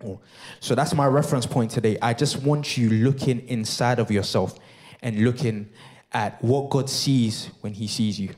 [0.04, 0.20] Oh,
[0.60, 1.98] so that's my reference point today.
[2.02, 4.60] I just want you looking inside of yourself
[5.02, 5.70] and looking
[6.12, 8.30] at what God sees when He sees you.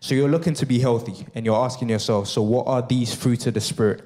[0.00, 3.46] So you're looking to be healthy and you're asking yourself, so what are these fruits
[3.46, 4.02] of the Spirit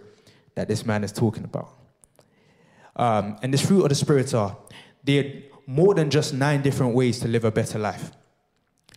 [0.55, 1.75] that this man is talking about?
[2.97, 4.57] Um, and this fruit of the Spirit are,
[5.05, 8.11] they're more than just nine different ways to live a better life.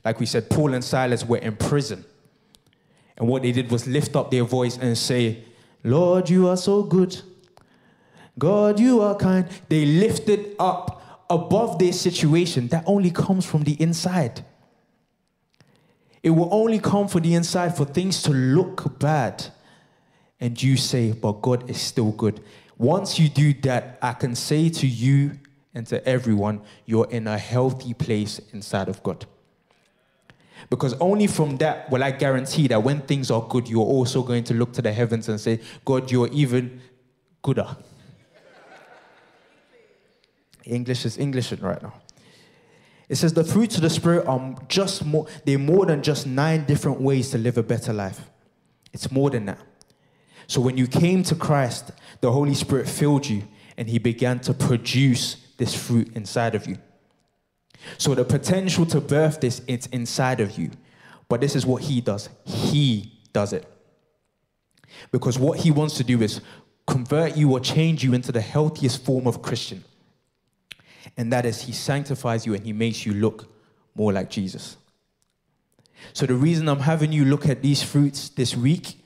[0.03, 2.05] Like we said, Paul and Silas were in prison.
[3.17, 5.43] And what they did was lift up their voice and say,
[5.83, 7.21] Lord, you are so good.
[8.37, 9.47] God, you are kind.
[9.69, 12.67] They lifted up above their situation.
[12.67, 14.43] That only comes from the inside.
[16.25, 19.45] It will only come for the inside for things to look bad.
[20.39, 22.41] And you say, but God is still good.
[22.79, 25.37] Once you do that, I can say to you
[25.75, 29.27] and to everyone, you're in a healthy place inside of God.
[30.71, 34.45] Because only from that will I guarantee that when things are good, you're also going
[34.45, 36.81] to look to the heavens and say, God, you're even
[37.43, 37.77] gooder.
[40.63, 41.93] English is English right now.
[43.07, 46.65] It says the fruits of the Spirit are just more, they're more than just nine
[46.65, 48.29] different ways to live a better life.
[48.93, 49.59] It's more than that.
[50.47, 51.91] So when you came to Christ,
[52.21, 53.43] the Holy Spirit filled you
[53.77, 56.77] and He began to produce this fruit inside of you.
[57.97, 60.71] So the potential to birth this, it's inside of you.
[61.29, 63.65] But this is what He does He does it.
[65.11, 66.41] Because what He wants to do is
[66.87, 69.83] convert you or change you into the healthiest form of Christian
[71.17, 73.51] and that is He sanctifies you and He makes you look
[73.95, 74.77] more like Jesus.
[76.13, 78.99] So, the reason I'm having you look at these fruits this week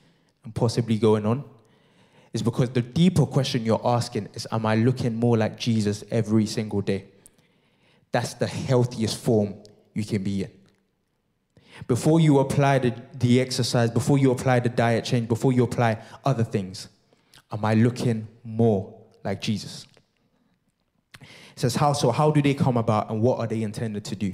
[0.43, 1.43] and possibly going on
[2.33, 6.45] is because the deeper question you're asking is Am I looking more like Jesus every
[6.45, 7.05] single day?
[8.11, 9.55] That's the healthiest form
[9.93, 10.51] you can be in.
[11.87, 15.99] Before you apply the, the exercise, before you apply the diet change, before you apply
[16.25, 16.89] other things,
[17.51, 18.93] am I looking more
[19.23, 19.85] like Jesus?
[21.59, 22.11] Says, How so?
[22.11, 24.31] How do they come about and what are they intended to do?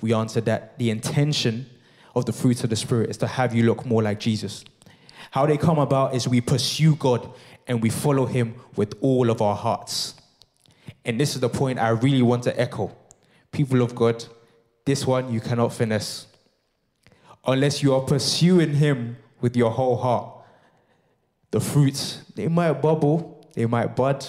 [0.00, 1.66] We answer that the intention
[2.14, 4.64] of the fruits of the Spirit is to have you look more like Jesus.
[5.32, 7.28] How they come about is we pursue God
[7.66, 10.14] and we follow Him with all of our hearts.
[11.04, 12.96] And this is the point I really want to echo.
[13.50, 14.24] People of God,
[14.84, 16.28] this one you cannot finesse.
[17.44, 20.32] Unless you are pursuing Him with your whole heart.
[21.50, 24.24] The fruits, they might bubble, they might bud,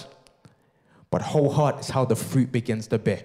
[1.12, 3.24] but whole heart is how the fruit begins to bear.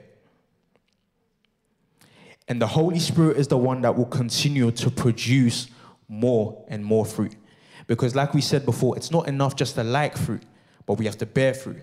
[2.48, 5.68] And the Holy Spirit is the one that will continue to produce
[6.08, 7.34] more and more fruit.
[7.86, 10.42] Because, like we said before, it's not enough just to like fruit,
[10.86, 11.82] but we have to bear fruit.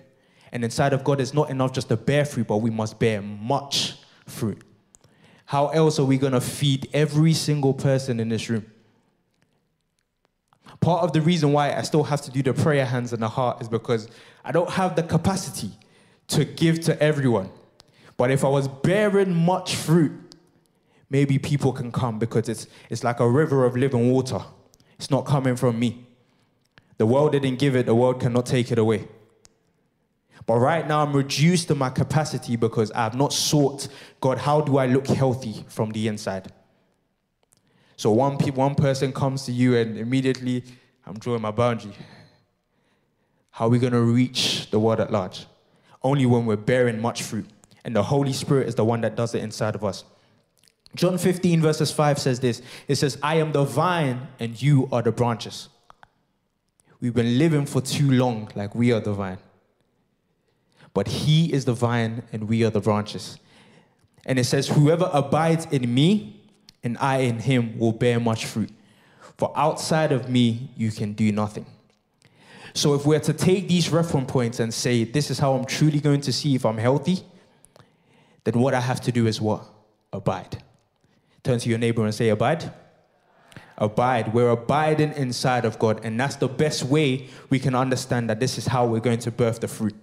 [0.52, 3.22] And inside of God, it's not enough just to bear fruit, but we must bear
[3.22, 3.94] much
[4.26, 4.62] fruit.
[5.46, 8.66] How else are we going to feed every single person in this room?
[10.80, 13.28] Part of the reason why I still have to do the prayer hands and the
[13.28, 14.08] heart is because
[14.44, 15.70] I don't have the capacity
[16.32, 17.50] to give to everyone.
[18.16, 20.12] But if I was bearing much fruit,
[21.10, 24.40] maybe people can come because it's, it's like a river of living water.
[24.98, 26.06] It's not coming from me.
[26.98, 29.08] The world didn't give it, the world cannot take it away.
[30.46, 33.88] But right now, I'm reduced to my capacity because I have not sought
[34.20, 36.52] God, how do I look healthy from the inside?
[37.96, 40.64] So one, pe- one person comes to you and immediately,
[41.06, 41.92] I'm drawing my boundary.
[43.50, 45.46] How are we going to reach the world at large?
[46.04, 47.46] Only when we're bearing much fruit.
[47.84, 50.04] And the Holy Spirit is the one that does it inside of us.
[50.94, 55.02] John 15, verses 5 says this It says, I am the vine and you are
[55.02, 55.68] the branches.
[57.00, 59.38] We've been living for too long like we are the vine.
[60.94, 63.38] But He is the vine and we are the branches.
[64.24, 66.42] And it says, Whoever abides in me
[66.82, 68.70] and I in him will bear much fruit.
[69.38, 71.66] For outside of me, you can do nothing.
[72.74, 76.00] So if we're to take these reference points and say, this is how I'm truly
[76.00, 77.20] going to see if I'm healthy,
[78.44, 79.64] then what I have to do is what?
[80.12, 80.62] Abide.
[81.42, 82.72] Turn to your neighbor and say, abide.
[83.78, 84.32] Abide.
[84.32, 86.04] We're abiding inside of God.
[86.04, 89.30] And that's the best way we can understand that this is how we're going to
[89.30, 89.94] birth the fruit.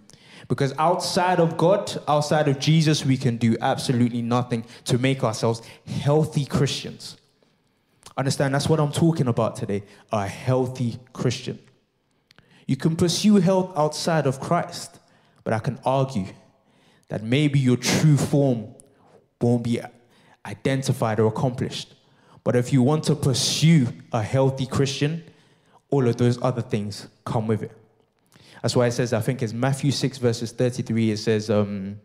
[0.47, 5.61] Because outside of God, outside of Jesus, we can do absolutely nothing to make ourselves
[5.85, 7.17] healthy Christians.
[8.17, 11.59] Understand, that's what I'm talking about today a healthy Christian.
[12.69, 14.99] You can pursue health outside of Christ,
[15.43, 16.27] but I can argue
[17.07, 18.75] that maybe your true form
[19.41, 19.81] won't be
[20.45, 21.95] identified or accomplished.
[22.43, 25.23] But if you want to pursue a healthy Christian,
[25.89, 27.71] all of those other things come with it.
[28.61, 31.99] That's why it says, I think it's Matthew 6, verses 33, it says, um,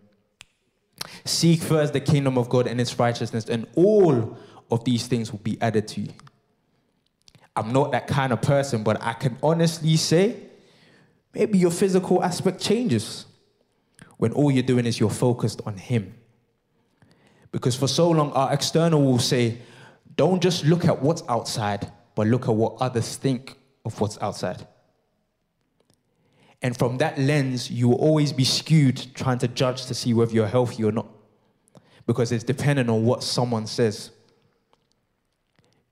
[1.26, 4.38] Seek first the kingdom of God and its righteousness, and all
[4.70, 6.12] of these things will be added to you.
[7.54, 10.43] I'm not that kind of person, but I can honestly say
[11.34, 13.26] Maybe your physical aspect changes
[14.18, 16.14] when all you're doing is you're focused on Him.
[17.50, 19.58] Because for so long, our external will say,
[20.16, 24.66] Don't just look at what's outside, but look at what others think of what's outside.
[26.62, 30.32] And from that lens, you will always be skewed trying to judge to see whether
[30.32, 31.06] you're healthy or not.
[32.06, 34.10] Because it's dependent on what someone says.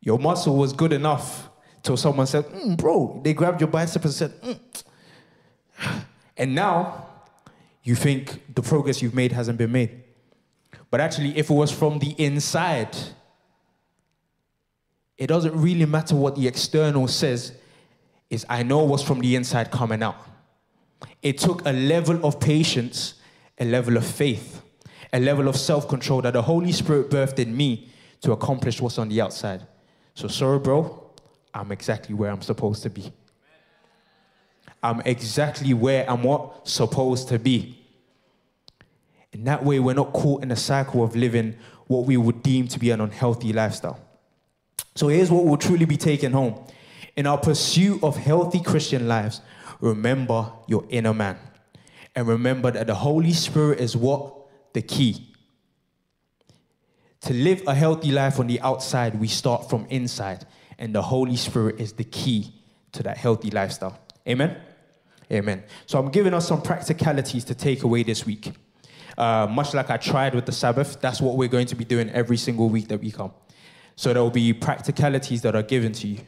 [0.01, 1.51] Your muscle was good enough
[1.83, 4.59] till someone said, mm, Bro, they grabbed your bicep and said, mm.
[6.37, 7.07] And now
[7.83, 10.03] you think the progress you've made hasn't been made.
[10.91, 12.97] But actually, if it was from the inside,
[15.17, 17.55] it doesn't really matter what the external says,
[18.31, 20.17] is I know what's from the inside coming out.
[21.23, 23.15] It took a level of patience,
[23.59, 24.63] a level of faith,
[25.13, 27.89] a level of self control that the Holy Spirit birthed in me
[28.23, 29.67] to accomplish what's on the outside.
[30.15, 31.11] So, sorry, bro,
[31.55, 33.13] I'm exactly where I'm supposed to be.
[34.83, 37.79] I'm exactly where I'm what supposed to be.
[39.33, 41.57] In that way, we're not caught in a cycle of living
[41.87, 44.01] what we would deem to be an unhealthy lifestyle.
[44.95, 46.65] So here's what we'll truly be taking home.
[47.17, 49.41] In our pursuit of healthy Christian lives,
[49.81, 51.39] remember your inner man.
[52.15, 54.35] And remember that the Holy Spirit is what?
[54.75, 55.29] The key.
[57.23, 60.45] To live a healthy life on the outside, we start from inside.
[60.79, 62.53] And the Holy Spirit is the key
[62.93, 63.99] to that healthy lifestyle.
[64.29, 64.57] Amen?
[65.33, 65.65] Amen.
[65.87, 68.53] So I'm giving us some practicalities to take away this week.
[69.17, 72.11] Uh, much like I tried with the Sabbath, that's what we're going to be doing
[72.11, 73.33] every single week that we come.
[73.97, 76.21] So there will be practicalities that are given to you.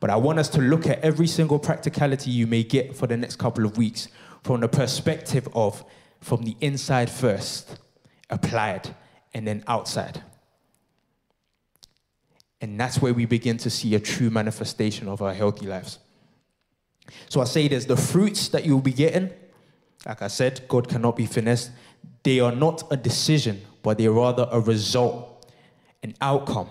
[0.00, 3.16] But I want us to look at every single practicality you may get for the
[3.16, 4.08] next couple of weeks
[4.44, 5.84] from the perspective of
[6.20, 7.78] from the inside first,
[8.30, 8.94] applied,
[9.34, 10.22] and then outside.
[12.60, 15.98] And that's where we begin to see a true manifestation of our healthy lives.
[17.28, 19.30] So I say there's the fruits that you'll be getting.
[20.06, 21.70] Like I said, God cannot be finessed.
[22.22, 25.50] They are not a decision, but they're rather a result,
[26.02, 26.68] an outcome,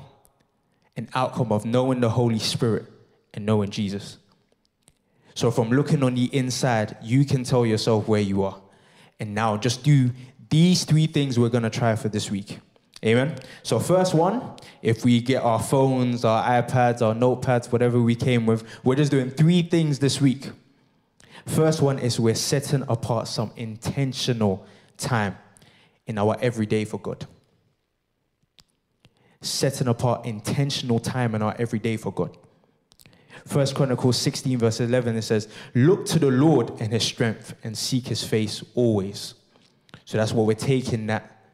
[0.95, 2.85] an outcome of knowing the Holy Spirit
[3.33, 4.17] and knowing Jesus.
[5.35, 8.59] So from looking on the inside, you can tell yourself where you are.
[9.19, 10.11] And now just do
[10.49, 12.59] these three things we're going to try for this week.
[13.05, 13.35] Amen.
[13.61, 14.41] So, first one,
[14.81, 19.11] if we get our phones, our iPads, our notepads, whatever we came with, we're just
[19.11, 20.49] doing three things this week.
[21.45, 24.65] First one is we're setting apart some intentional
[24.97, 25.37] time
[26.07, 27.27] in our everyday for God.
[29.41, 32.35] Setting apart intentional time in our everyday for God.
[33.45, 37.77] First Chronicles 16, verse 11, it says, Look to the Lord and his strength and
[37.77, 39.35] seek his face always.
[40.03, 41.45] So that's what we're taking that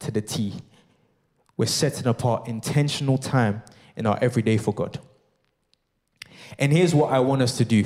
[0.00, 0.54] to the T
[1.58, 3.62] we're setting apart intentional time
[3.96, 4.98] in our everyday for God.
[6.58, 7.84] And here's what I want us to do.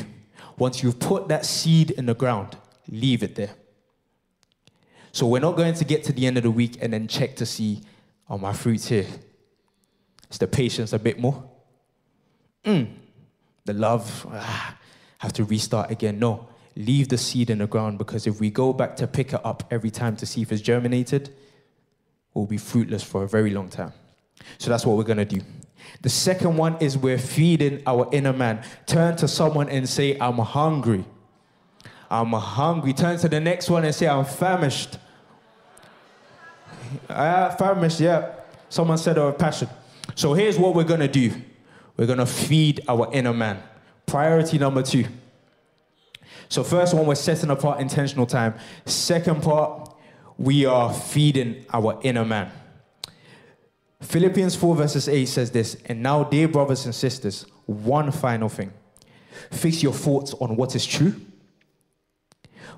[0.59, 2.57] Once you've put that seed in the ground,
[2.87, 3.51] leave it there.
[5.11, 7.35] So we're not going to get to the end of the week and then check
[7.37, 7.81] to see,
[8.29, 9.07] are my fruits here?
[10.31, 11.43] Is the patience a bit more?
[12.65, 12.89] Mm,
[13.65, 14.77] the love, ah,
[15.19, 16.19] have to restart again.
[16.19, 19.41] No, leave the seed in the ground because if we go back to pick it
[19.45, 21.35] up every time to see if it's germinated,
[22.35, 23.93] will be fruitless for a very long time.
[24.59, 25.41] So that's what we're going to do.
[26.03, 28.65] The second one is we're feeding our inner man.
[28.87, 31.05] Turn to someone and say, I'm hungry.
[32.11, 32.93] I'm hungry.
[32.93, 34.99] Turn to the next one and say, I'm famished.
[37.09, 38.35] Uh, famished, yeah.
[38.69, 39.69] Someone said of passion.
[40.15, 41.33] So here's what we're going to do
[41.97, 43.63] we're going to feed our inner man.
[44.07, 45.05] Priority number two.
[46.49, 48.55] So, first one, we're setting apart intentional time.
[48.85, 49.92] Second part,
[50.43, 52.51] we are feeding our inner man.
[54.01, 58.73] Philippians 4, verses 8 says this And now, dear brothers and sisters, one final thing.
[59.53, 61.15] Fix your thoughts on what is true,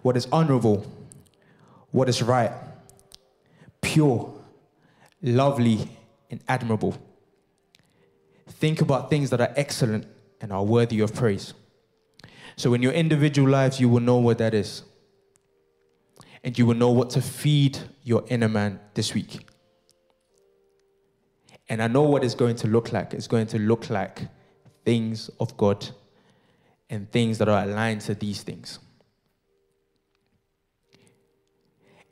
[0.03, 0.87] what is honorable,
[1.91, 2.53] what is right,
[3.81, 4.31] pure,
[5.23, 5.89] lovely,
[6.31, 6.95] and admirable.
[8.47, 10.07] Think about things that are excellent
[10.43, 11.55] and are worthy of praise.
[12.57, 14.83] So, in your individual lives, you will know what that is
[16.45, 19.49] and you will know what to feed your inner man this week.
[21.70, 23.14] And I know what it's going to look like.
[23.14, 24.20] It's going to look like
[24.84, 25.88] things of God
[26.90, 28.78] and things that are aligned to these things.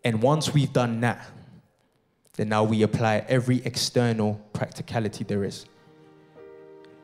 [0.02, 1.28] And once we've done that,
[2.36, 5.66] then now we apply every external practicality there is.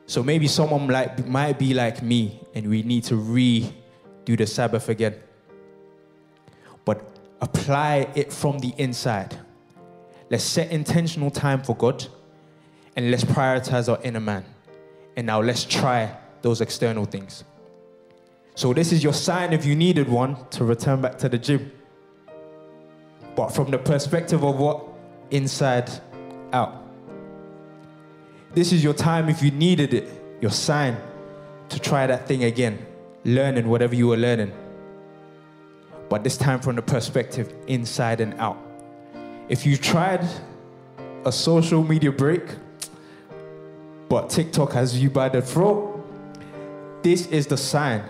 [0.07, 3.71] So maybe someone like might be like me and we need to redo
[4.35, 5.13] the Sabbath again.
[6.83, 9.37] But apply it from the inside.
[10.29, 12.05] Let's set intentional time for God
[12.95, 14.45] and let's prioritize our inner man.
[15.15, 17.43] And now let's try those external things.
[18.55, 21.71] So, this is your sign if you needed one to return back to the gym.
[23.35, 24.85] But from the perspective of what?
[25.31, 25.89] Inside
[26.51, 26.83] out.
[28.53, 30.09] This is your time if you needed it,
[30.41, 30.97] your sign
[31.69, 32.85] to try that thing again,
[33.23, 34.51] learning whatever you were learning.
[36.09, 38.57] But this time from the perspective inside and out.
[39.47, 40.27] If you tried
[41.25, 42.43] a social media break,
[44.09, 46.03] but TikTok has you by the throat,
[47.03, 48.03] this is the sign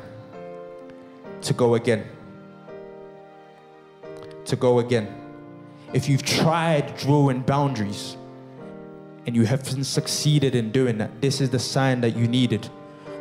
[1.42, 2.06] to go again.
[4.46, 5.14] To go again.
[5.94, 8.16] If you've tried drawing boundaries
[9.26, 12.70] and you haven't succeeded in doing that, this is the sign that you needed.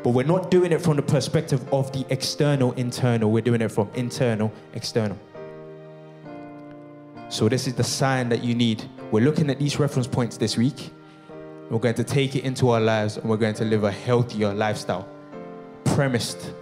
[0.03, 3.31] But we're not doing it from the perspective of the external, internal.
[3.31, 5.19] We're doing it from internal, external.
[7.29, 8.85] So, this is the sign that you need.
[9.11, 10.91] We're looking at these reference points this week.
[11.71, 14.55] We're going to take it into our lives and we're going to live a healthier
[14.55, 15.07] lifestyle,
[15.85, 16.53] premised,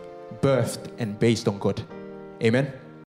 [0.41, 1.81] birthed, and based on God.
[2.43, 2.73] Amen.